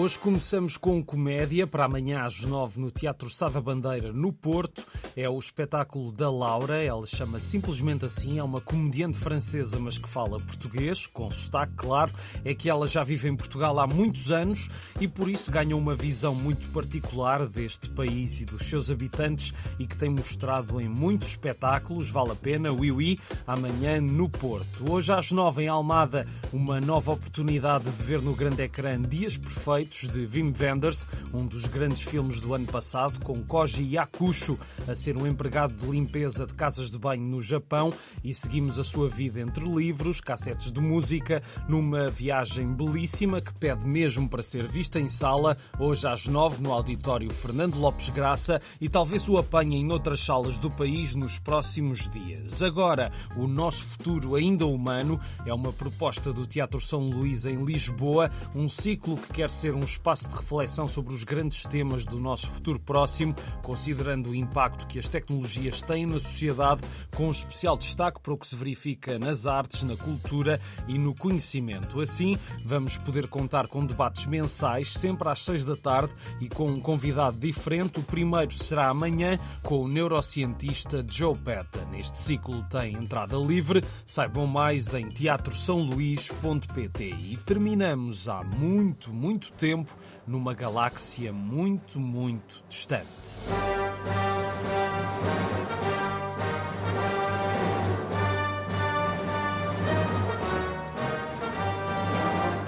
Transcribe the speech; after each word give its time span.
Hoje 0.00 0.18
começamos 0.18 0.78
com 0.78 1.04
comédia 1.04 1.66
para 1.66 1.84
amanhã 1.84 2.24
às 2.24 2.40
nove 2.40 2.80
no 2.80 2.90
Teatro 2.90 3.28
Sada 3.28 3.60
Bandeira, 3.60 4.10
no 4.10 4.32
Porto. 4.32 4.86
É 5.14 5.28
o 5.28 5.38
espetáculo 5.38 6.10
da 6.10 6.30
Laura, 6.30 6.82
ela 6.82 7.04
chama 7.04 7.38
simplesmente 7.38 8.06
assim, 8.06 8.38
é 8.38 8.42
uma 8.42 8.62
comediante 8.62 9.18
francesa, 9.18 9.78
mas 9.78 9.98
que 9.98 10.08
fala 10.08 10.38
português, 10.38 11.06
com 11.06 11.30
sotaque, 11.30 11.74
claro. 11.76 12.12
É 12.42 12.54
que 12.54 12.70
ela 12.70 12.86
já 12.86 13.04
vive 13.04 13.28
em 13.28 13.36
Portugal 13.36 13.78
há 13.78 13.86
muitos 13.86 14.32
anos 14.32 14.70
e 14.98 15.06
por 15.06 15.28
isso 15.28 15.50
ganha 15.50 15.76
uma 15.76 15.94
visão 15.94 16.34
muito 16.34 16.70
particular 16.70 17.46
deste 17.46 17.90
país 17.90 18.40
e 18.40 18.46
dos 18.46 18.64
seus 18.64 18.90
habitantes 18.90 19.52
e 19.78 19.86
que 19.86 19.98
tem 19.98 20.08
mostrado 20.08 20.80
em 20.80 20.88
muitos 20.88 21.28
espetáculos. 21.28 22.08
Vale 22.08 22.30
a 22.30 22.36
pena, 22.36 22.72
oui, 22.72 22.90
oui, 22.90 23.18
amanhã 23.46 24.00
no 24.00 24.30
Porto. 24.30 24.90
Hoje 24.90 25.12
às 25.12 25.30
nove 25.30 25.64
em 25.64 25.68
Almada, 25.68 26.26
uma 26.54 26.80
nova 26.80 27.12
oportunidade 27.12 27.84
de 27.84 28.02
ver 28.02 28.22
no 28.22 28.34
grande 28.34 28.62
ecrã 28.62 28.98
Dias 28.98 29.36
Perfeitos 29.36 29.89
de 29.90 30.26
Wim 30.26 30.52
Wenders, 30.58 31.06
um 31.34 31.46
dos 31.46 31.66
grandes 31.66 32.02
filmes 32.02 32.40
do 32.40 32.54
ano 32.54 32.66
passado, 32.66 33.24
com 33.24 33.42
Koji 33.42 33.82
Yakusho 33.82 34.58
a 34.86 34.94
ser 34.94 35.16
um 35.16 35.26
empregado 35.26 35.74
de 35.74 35.86
limpeza 35.86 36.46
de 36.46 36.54
casas 36.54 36.90
de 36.90 36.98
banho 36.98 37.26
no 37.26 37.42
Japão 37.42 37.92
e 38.22 38.32
seguimos 38.32 38.78
a 38.78 38.84
sua 38.84 39.08
vida 39.08 39.40
entre 39.40 39.64
livros, 39.64 40.20
cassetes 40.20 40.70
de 40.70 40.80
música, 40.80 41.42
numa 41.68 42.08
viagem 42.08 42.72
belíssima 42.72 43.40
que 43.40 43.52
pede 43.54 43.86
mesmo 43.86 44.28
para 44.28 44.42
ser 44.42 44.66
vista 44.66 45.00
em 45.00 45.08
sala, 45.08 45.56
hoje 45.78 46.06
às 46.06 46.26
nove 46.26 46.62
no 46.62 46.72
auditório 46.72 47.32
Fernando 47.32 47.78
Lopes 47.78 48.08
Graça 48.10 48.60
e 48.80 48.88
talvez 48.88 49.28
o 49.28 49.38
apanhe 49.38 49.76
em 49.76 49.90
outras 49.90 50.20
salas 50.20 50.56
do 50.56 50.70
país 50.70 51.14
nos 51.14 51.38
próximos 51.38 52.08
dias. 52.08 52.62
Agora, 52.62 53.10
o 53.36 53.46
nosso 53.46 53.84
futuro 53.84 54.34
ainda 54.34 54.66
humano 54.66 55.20
é 55.44 55.52
uma 55.52 55.72
proposta 55.72 56.32
do 56.32 56.46
Teatro 56.46 56.80
São 56.80 57.00
Luís 57.00 57.44
em 57.46 57.64
Lisboa, 57.64 58.30
um 58.54 58.68
ciclo 58.68 59.16
que 59.16 59.32
quer 59.32 59.50
ser 59.50 59.74
um 59.74 59.79
um 59.80 59.84
espaço 59.84 60.28
de 60.28 60.34
reflexão 60.34 60.86
sobre 60.86 61.14
os 61.14 61.24
grandes 61.24 61.64
temas 61.64 62.04
do 62.04 62.18
nosso 62.18 62.46
futuro 62.48 62.78
próximo, 62.78 63.34
considerando 63.62 64.28
o 64.30 64.34
impacto 64.34 64.86
que 64.86 64.98
as 64.98 65.08
tecnologias 65.08 65.80
têm 65.80 66.04
na 66.04 66.20
sociedade, 66.20 66.82
com 67.16 67.30
especial 67.30 67.78
destaque 67.78 68.20
para 68.20 68.34
o 68.34 68.36
que 68.36 68.46
se 68.46 68.54
verifica 68.54 69.18
nas 69.18 69.46
artes, 69.46 69.82
na 69.82 69.96
cultura 69.96 70.60
e 70.86 70.98
no 70.98 71.14
conhecimento. 71.14 71.98
Assim, 72.00 72.36
vamos 72.64 72.98
poder 72.98 73.26
contar 73.28 73.68
com 73.68 73.86
debates 73.86 74.26
mensais, 74.26 74.92
sempre 74.92 75.28
às 75.28 75.40
seis 75.40 75.64
da 75.64 75.76
tarde 75.76 76.12
e 76.40 76.48
com 76.48 76.70
um 76.70 76.80
convidado 76.80 77.38
diferente. 77.38 77.98
O 77.98 78.02
primeiro 78.02 78.52
será 78.52 78.88
amanhã, 78.88 79.38
com 79.62 79.82
o 79.82 79.88
neurocientista 79.88 81.02
Joe 81.08 81.38
Patton. 81.38 81.94
Este 81.94 82.18
ciclo 82.18 82.62
tem 82.64 82.94
entrada 82.94 83.36
livre. 83.36 83.82
Saibam 84.04 84.46
mais 84.46 84.92
em 84.92 85.08
teatrosaoluís.pt. 85.08 87.04
E 87.04 87.36
terminamos 87.38 88.28
há 88.28 88.44
muito, 88.44 89.10
muito 89.12 89.50
tempo 89.52 89.69
tempo 89.70 89.96
numa 90.26 90.52
galáxia 90.52 91.32
muito, 91.32 92.00
muito 92.00 92.64
distante. 92.68 93.40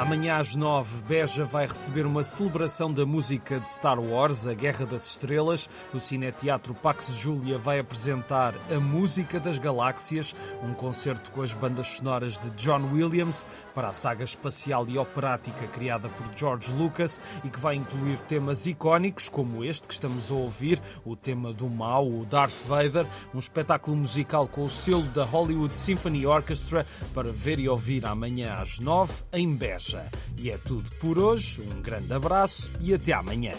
Amanhã 0.00 0.38
às 0.38 0.56
nove, 0.56 1.02
Beja 1.02 1.44
vai 1.44 1.66
receber 1.66 2.06
uma 2.06 2.24
celebração 2.24 2.90
da 2.90 3.04
música 3.04 3.60
de 3.60 3.70
Star 3.70 4.00
Wars, 4.00 4.46
A 4.46 4.54
Guerra 4.54 4.86
das 4.86 5.06
Estrelas. 5.06 5.68
O 5.92 6.00
Cineteatro 6.00 6.72
Pax 6.72 7.08
Julia 7.18 7.58
vai 7.58 7.80
apresentar 7.80 8.54
A 8.74 8.80
Música 8.80 9.38
das 9.38 9.58
Galáxias, 9.58 10.34
um 10.62 10.72
concerto 10.72 11.30
com 11.32 11.42
as 11.42 11.52
bandas 11.52 11.86
sonoras 11.86 12.38
de 12.38 12.50
John 12.52 12.90
Williams 12.90 13.46
para 13.74 13.88
a 13.88 13.92
saga 13.92 14.24
espacial 14.24 14.86
e 14.88 14.96
operática 14.96 15.66
criada 15.66 16.08
por 16.08 16.26
George 16.34 16.72
Lucas 16.72 17.20
e 17.44 17.50
que 17.50 17.60
vai 17.60 17.74
incluir 17.74 18.18
temas 18.20 18.64
icónicos 18.64 19.28
como 19.28 19.62
este 19.62 19.86
que 19.86 19.92
estamos 19.92 20.30
a 20.30 20.34
ouvir, 20.34 20.80
o 21.04 21.14
tema 21.14 21.52
do 21.52 21.68
Mal, 21.68 22.08
o 22.08 22.24
Darth 22.24 22.66
Vader, 22.66 23.06
um 23.34 23.38
espetáculo 23.38 23.98
musical 23.98 24.48
com 24.48 24.64
o 24.64 24.70
selo 24.70 25.02
da 25.02 25.24
Hollywood 25.26 25.76
Symphony 25.76 26.24
Orchestra 26.24 26.86
para 27.12 27.30
ver 27.30 27.58
e 27.58 27.68
ouvir 27.68 28.06
amanhã 28.06 28.54
às 28.54 28.78
nove 28.78 29.12
em 29.30 29.54
Beja. 29.54 29.89
E 30.36 30.50
é 30.50 30.58
tudo 30.58 30.88
por 31.00 31.18
hoje. 31.18 31.62
Um 31.62 31.80
grande 31.80 32.12
abraço 32.12 32.70
e 32.80 32.94
até 32.94 33.12
amanhã. 33.12 33.54